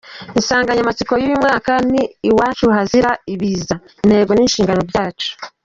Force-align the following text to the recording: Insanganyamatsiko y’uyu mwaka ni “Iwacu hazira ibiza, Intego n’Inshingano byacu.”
Insanganyamatsiko 0.37 1.13
y’uyu 1.17 1.41
mwaka 1.41 1.71
ni 1.91 2.03
“Iwacu 2.29 2.65
hazira 2.75 3.11
ibiza, 3.33 3.75
Intego 4.03 4.31
n’Inshingano 4.33 4.81
byacu.” 4.89 5.29